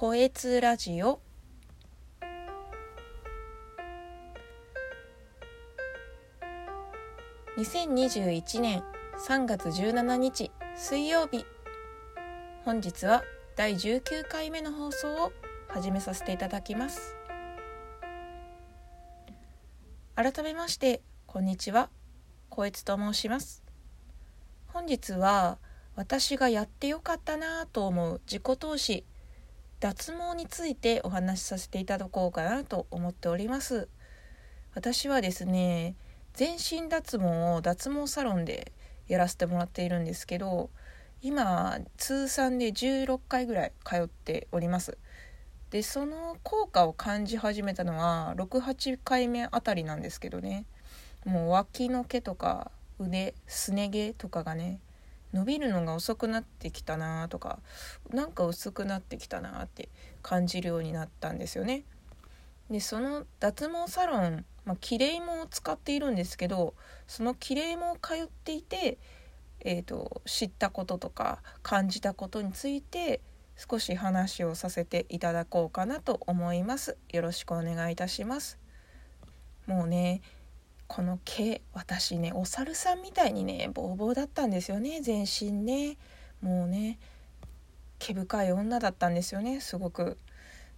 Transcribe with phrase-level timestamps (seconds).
[0.00, 1.18] こえつラジオ。
[7.58, 8.84] 2021年
[9.26, 11.44] 3月17日水曜日。
[12.64, 13.24] 本日は
[13.56, 15.32] 第19回目の放送を
[15.66, 17.16] 始めさせていただきます。
[20.14, 21.90] 改めましてこんにちは。
[22.50, 23.64] こえつと申します。
[24.68, 25.58] 本日は
[25.96, 29.04] 私がやってよかったなと思う自己投資
[29.80, 33.88] 脱毛についてお話しさせていただこうかなと思っております。
[34.74, 35.94] 私はですね
[36.34, 38.72] 全身脱毛を脱毛サロンで
[39.06, 40.70] やらせてもらっているんですけど
[41.20, 44.98] 今通算で16回ぐらい通っております。
[45.70, 50.64] でその効果を感じ始めたのは68回目あたりなんですけどね。
[51.24, 54.80] もう脇の毛とか腕すね毛とかがね
[55.32, 57.58] 伸びるのが遅くなってきたなとか
[58.10, 59.88] なんか薄くなってきたなって
[60.22, 61.84] 感じるようになったんですよね。
[62.70, 66.74] でその脱毛サロン、まあ、キレイ毛を使っているんですけど
[67.06, 68.98] そのキレイ毛を通っていて、
[69.60, 73.20] えーと、知ったこととか感じたことについて
[73.56, 76.96] 少し話をさせていただこうかなと思います。
[77.10, 78.58] よろしくお願いいたします。
[79.66, 80.20] もうね
[80.88, 85.96] この毛私ねお猿さんみたいにねボーボーだったんですよね全身ね
[86.40, 86.98] もうね
[87.98, 90.18] 毛深い女だったんですよねすごく。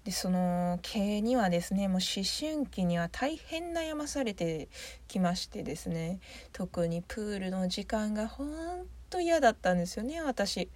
[0.05, 4.71] でその毛にはですねもう思春期には大変悩まされて
[5.09, 6.21] きましてですね
[6.53, 10.71] 特にプールの時間がほんと嫌だったんですよね私。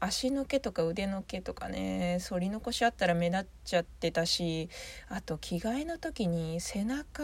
[0.00, 4.68] 足の毛とか腕の毛とかね反り残しあったら目立っちゃってたし
[5.08, 7.22] あと着替えの時に背中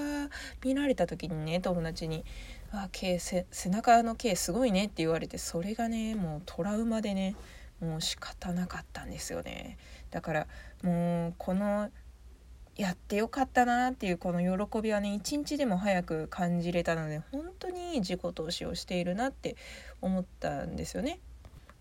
[0.64, 2.24] 見られた時にね友達に
[2.72, 7.36] 「あ毛背中の毛すごいね」って言われてそれがねもうトラウマでね
[7.80, 9.76] もう仕方なかったんですよね
[10.10, 10.46] だから
[10.82, 11.90] もうこの
[12.76, 19.56] やってよかったなっていうこの喜びはね一日でも早く感じれたので本当にいい自己投資をしているなって
[20.00, 21.20] 思ったんですよね。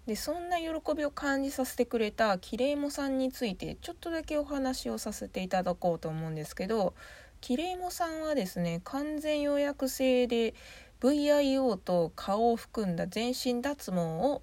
[0.07, 6.95] でそんな喜びを感じさせてくれたキレイモさんについてちょっとだけお話をさせていただこうと思うんですけど
[7.39, 10.53] キレイモさんはですね完全予約制で
[11.01, 14.41] VIO と顔を含んだ全身脱毛を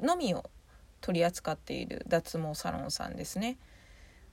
[0.00, 0.50] のみを
[1.00, 3.56] 取り扱っている脱毛サロンさんですね。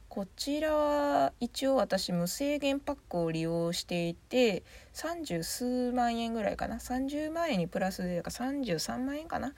[0.10, 4.64] こちらは一応私無制限パックを利用していて
[4.94, 9.54] 30数万円ぐらいかな30万円にプラスでか33万円かな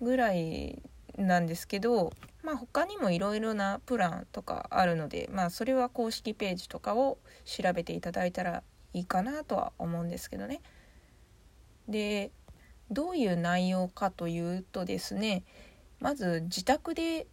[0.00, 0.82] ぐらい
[1.16, 10.60] なんですけど、まあ、他にもいろいろなプランとかあるので、まあ、それは公式ページとかを調べていただいたらいいかなとは思うんですけどね。
[11.88, 12.30] で
[12.90, 15.44] どういう内容かというとですね
[16.00, 17.26] まず自宅で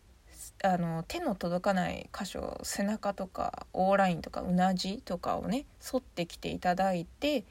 [0.63, 7.45] あの手の届かない箇所背中とかオーラインとかうなじとかをね沿ってきていただいて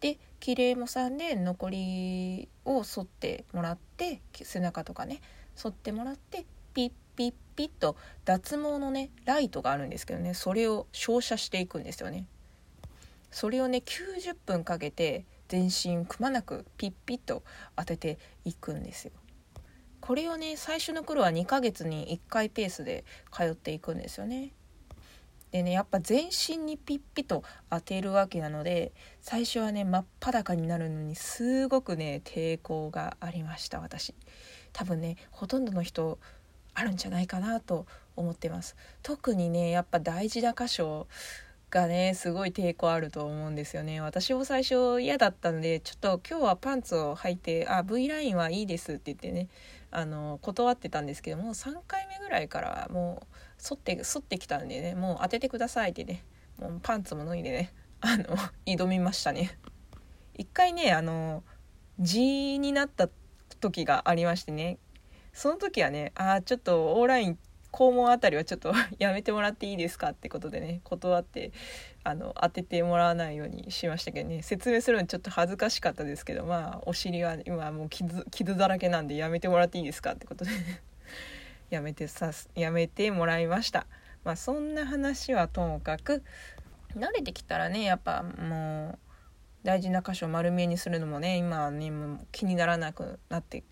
[0.00, 5.20] できれいもさんで残りを剃ってもらって背中とかね
[5.54, 12.26] 剃ってもらってピッピッピッと脱毛のねライトがあるんですけどねそれを照射していくんですよね。
[13.30, 17.42] それをね90分かけて全身くまなくピッピッと
[17.76, 19.12] 当てていくんですよ。
[20.00, 24.52] これをね最初の頃は2ヶ月に1回ペースで通っていくんですよね。
[25.52, 34.14] でねやっぱ全身にピッピと当てるわけなので最初はね真っ裸になるのにすごくね抵抗がありました私。
[34.72, 36.18] 多分ねほとんどの人
[36.74, 38.76] あるんじゃないかなと思ってます。
[39.02, 41.08] 特にねやっぱ大事な箇所
[41.70, 44.00] がねすごい抵抗あると思うんですよね。
[44.00, 49.48] 私も最初嫌だったんでちょっと今日はパンツを履いてあ V ラインはいいですって言ってね
[49.90, 53.29] あの断ってたんですけども3回目ぐらいからはもう
[53.62, 56.24] 反って反ってきたんでねもう当ててくださいってね
[56.58, 58.24] もうパンツも脱いでねあの
[58.66, 59.58] 挑みましたね。
[60.34, 61.42] 一回ねあの
[61.98, 63.08] G になった
[63.60, 64.78] 時がありましてね
[65.34, 67.38] その時はねあちょっとオーライン
[67.72, 71.52] 肛門あたりはちょっと やめてもらっていいですかってことでね断って
[72.02, 80.82] あの当ててもらわないようにしましたけどね説明するのちょっと恥ずかしかったですけどまあお尻は今もう傷傷だらけなんでやめてもらっていいですかってことでね。
[81.70, 83.86] やめてさやめてもらいました。
[84.24, 86.22] まあそんな話はともかく
[86.96, 88.98] 慣れてきたらねやっぱもう
[89.62, 93.62] 大事な箇所を丸見えにするのもね今はねもう気にならなくなって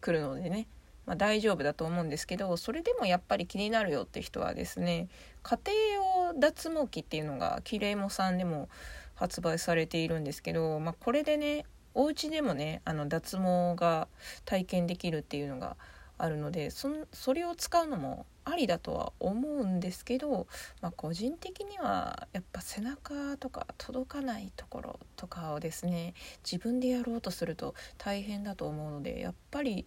[0.00, 0.66] くるのでね
[1.06, 5.08] まあ、大丈夫だと思うんですけどそれでもやっぱり気になるよって人はですね
[5.42, 8.68] 家庭用脱毛器っていうのがきれいもさんでも
[9.14, 11.64] 発売されているんですけど、まあ、これでね
[11.94, 14.08] お家でもねあの脱毛が
[14.44, 15.76] 体験できるっていうのが
[16.18, 20.46] あるのでそそれを使うのもありだとは思うんですけど、
[20.80, 26.14] まあ、個人的にはやっぱ背中とか届かないところとかをですね
[26.44, 29.86] 自分でやろうとすると大変だと思うのでやっぱり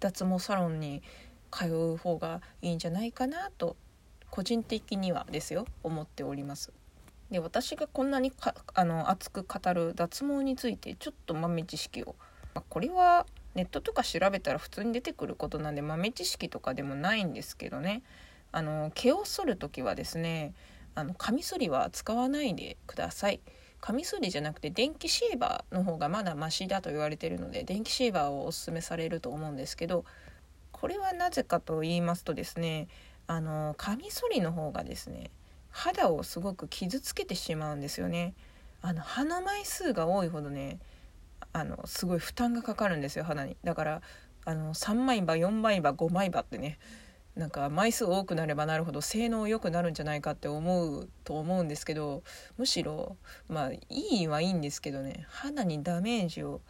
[0.00, 1.02] 脱毛サロンに
[1.52, 3.76] 通う方がいいんじゃないかなと
[4.30, 6.72] 個人的にはですよ思っております。
[7.30, 12.14] で私がこんなにかあの熱く語る脱毛についてちょっと豆知識を、
[12.54, 18.02] まあ、これはネットとか調べたら普通に出てくることなんで豆知識とかでもないんですけどね
[18.50, 20.54] あの毛を剃る時はですね
[20.94, 23.40] あのカミソリは使わないでください。
[23.80, 30.04] カミソリじゃなくて電気シェーバーの方がまだマシだと言われてるので電気シェーバーをおすすめされると思うんですけど
[30.70, 32.86] これはなぜかと言いますとですね
[33.26, 35.32] あのカミソリの方がですね
[35.70, 38.34] 肌をすごく傷つけてしまうんですよね
[38.82, 40.78] あの歯の枚数が多いほどね
[41.52, 44.02] あのすごい負担がかかるんですよ肌にだから
[44.44, 46.78] あの3枚刃4枚刃5枚刃ってね
[47.36, 52.22] なんか枚数多くなればなるほど性能良くなるんじゃないかって思うと思うんですけど
[52.58, 53.16] むしろ
[53.48, 56.60] まあいいはいいんですけどね肌にダメージを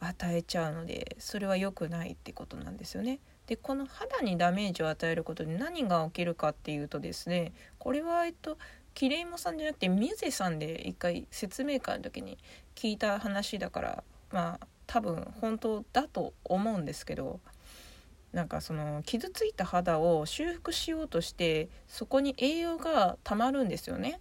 [0.00, 3.18] 与えちゃうのでそれは良くないってことなんですよね。
[3.46, 8.58] でこの肌にダメージを与えることで何が起きるかっていうとですねこれはえっと
[8.92, 12.36] キレイモさんじゃなくてミュゼさんで一回説明会の時に
[12.74, 17.40] 聞いた話だからまあ多分本当だと思うんですけど
[18.32, 24.20] なんかその傷ついた肌を修復しようとしてそこに栄養がたまるんですよね。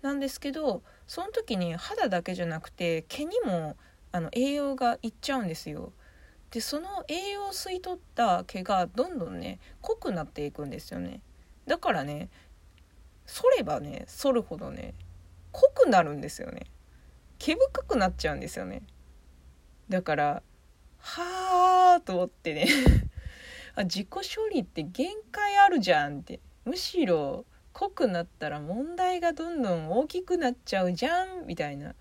[0.00, 3.76] なんですけどその時に肌だけじゃなくて毛にも
[4.10, 5.92] あの栄養がいっちゃうんですよ。
[6.52, 11.22] でその栄養を吸い取った毛がどんどんね濃くなっていくんですよね
[11.66, 12.28] だからね
[13.24, 14.92] 剃ればね剃るほどね
[15.50, 16.66] 濃くなるんですよね
[17.38, 18.82] 毛深くなっちゃうんですよね
[19.92, 20.42] だから
[20.96, 22.66] はあと思ってね
[23.76, 27.44] あ自己処理って限界あるじゃんってむしろ
[27.74, 31.94] 濃くなったら問題がどんどん大きくなっちゃうじゃんみたいな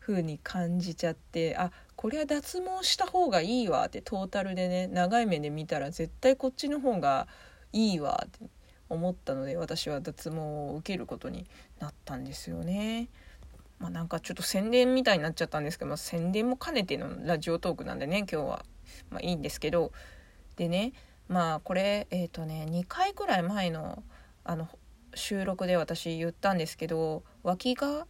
[0.00, 7.26] 風に感じちゃってあこれは脱毛した方がいいわってトータルでね長い目で見たら絶対こっちの方が
[7.72, 8.50] いいわって
[8.90, 11.46] 思ったので私は脱毛を受けることに
[11.78, 13.08] なったんですよね。
[13.80, 18.64] まあ、なんかちょっと宣伝みたいになっちゃったんですけど、まあ、宣伝も兼ねてのラジオトークなんでね今日は、
[19.10, 19.92] まあ、いいんですけど。
[20.56, 20.92] でね
[21.26, 24.02] まあこれえっ、ー、とね2回くらい前の
[24.44, 24.68] あの
[25.14, 28.06] 収録で私言ったんですけど脇が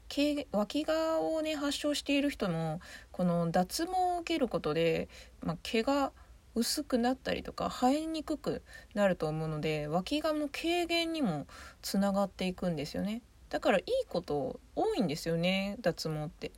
[0.52, 2.80] 脇がをね発症している人も
[3.12, 5.08] この脱毛を受けることで、
[5.42, 6.12] まあ、毛が
[6.54, 8.62] 薄くなったりとか生えにくく
[8.94, 11.46] なると思うので脇がの軽減にも
[11.80, 13.22] つながっていくんですよね。
[13.50, 16.52] だからいいこと多いんですよね脱毛って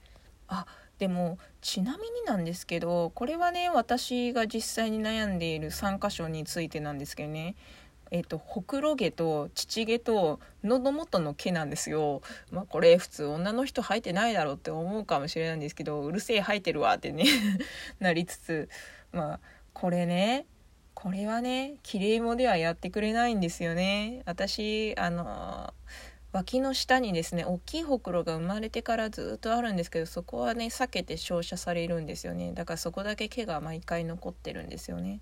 [0.47, 0.67] あ
[0.99, 7.56] でもちなみになんですけどこれはね私が実際に悩んでいる3箇所についてなんですけどね
[8.12, 12.21] えっ、と、ほくろ毛と乳毛と喉元の毛なんですよ。
[12.50, 17.25] まあ、これ普通女の人生えてないだろうって思うかもしれないんですけど、うるせえ生えてるわってね
[18.00, 18.69] なりつつ、
[19.12, 19.41] まあ、
[19.73, 20.45] これね、
[20.93, 24.21] これはね、綺麗もではやってくれないんですよね。
[24.27, 25.73] 私、あの
[26.32, 32.52] 脇の下にですね大きいほくろが生まれてからずっとあるんですけどそこはね避けて照射されるんですよね。
[32.55, 35.20] だからそこだけ毛が毎回残ってるんですよね。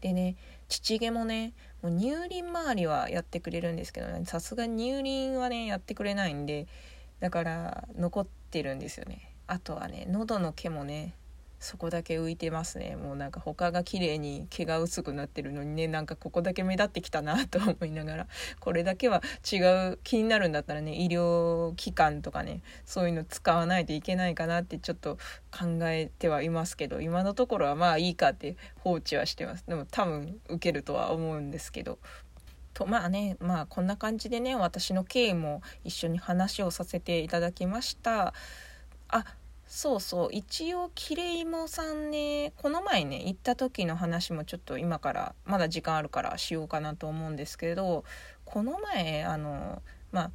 [0.00, 0.36] でね
[0.68, 6.66] 乳毛もねもう乳輪周りはやってくれるんですけどさすが乳輪はねやってくれないんで
[7.20, 9.34] だから残ってるんですよね。
[9.46, 11.14] あとはね喉の毛もね
[11.64, 12.94] そこだけ浮いてますね。
[12.94, 15.88] もうなんか他が綺麗に毛が薄くなってるのにね。
[15.88, 18.26] なんかここだけ目立ってきたなと思いながら。
[18.60, 19.56] これだけは違
[19.92, 25.16] う気になるんだったらね医療機関とかねそういうの使わないといけないかなってちょっと
[25.50, 29.64] 考えてはいますけど今のところはまあいいかって放置はしてます。
[29.66, 31.98] でも多分受けるとは思うんですけど。
[32.74, 38.34] とまあねまあこんな感じでね私の経緯も一緒に話をさせていただきました。
[39.08, 39.24] あ
[39.66, 40.28] そうそう。
[40.30, 48.04] 一応きれいもさんねこの前ね行った時の話もちょっと今からまだ時間あるからしようかなと思うんですけど
[48.44, 50.30] この前あのまあ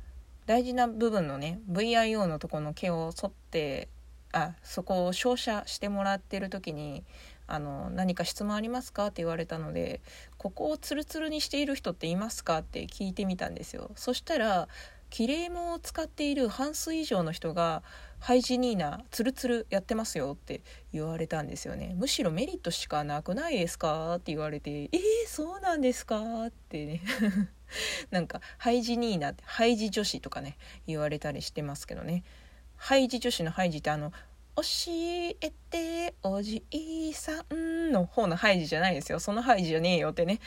[0.45, 3.87] 大事な部分のね VIO のとこの毛を剃って
[4.31, 7.03] あそこを照射してもらってる時に
[7.47, 9.07] あの何か質問ありますか？
[9.07, 10.01] って言われたので
[10.37, 12.59] ここをツルツルにしている人っていますか？
[12.59, 13.89] って聞いてみたんですよ。
[13.95, 14.67] そしたら
[15.09, 17.81] キレイモを使っている半数以上の人が
[18.19, 20.61] ハイジニーナツルツルやってますよって
[20.91, 21.95] 言われたんですよね。
[21.97, 27.01] むしろメリットしかなくないですかって言われてえー、そうなんですかってね。
[28.11, 30.57] なんかハイジニーナってハイジ女子とかね
[30.87, 32.23] 言われたりしてますけどね。
[32.75, 34.11] ハイジ女子のハイジってあの
[34.55, 39.19] 教えておじいさんの方のハイジじゃないですよ。
[39.19, 40.39] そのハイジじゃねえよってね。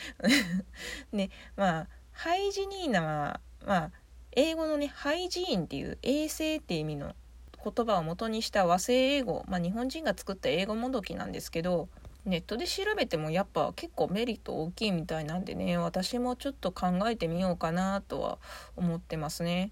[1.11, 3.91] で まあハイジニーナはまあ
[4.33, 7.15] 英語のねハイジーンっていう衛星って意味の
[7.63, 11.87] 言葉を元にした和製英語、まあ、日本人が作った英語もどきなんですけど
[12.25, 18.37] ネットで調べてもやっぱ結構メリット大きいみたいなんでね私もちょっと考えてみようかなとは
[18.75, 19.71] 思ってますね。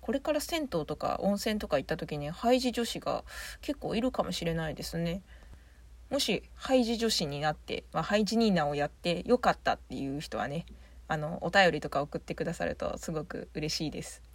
[0.00, 3.22] これから銭湯とか温泉とか行った時にハイジ女子が
[3.60, 5.22] 結構いるかもしれないですね。
[6.08, 10.64] もしハイジ女子になって、まあ、ハイジニーナをやってよかったっていう人はね
[11.06, 14.29] あのお便りとか送ってくださるとすごく嬉しいです。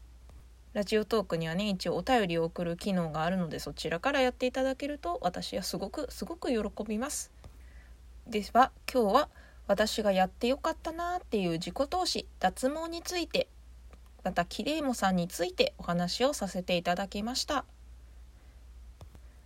[0.75, 7.31] ラジオトークにはね一応お便りを送る機能があるのでそちらからやっていただけると私はすごくすごく喜びます。
[8.27, 9.29] では今日は
[9.67, 13.47] 私がやってよかったなっていう自己投資脱毛について
[14.25, 17.63] またキレイモさんについてお話をさせていただきました。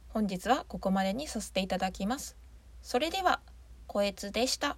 [0.07, 2.37] 本日はここまでにさせていただきます。
[2.81, 3.39] それでは
[3.85, 4.77] こえつでした。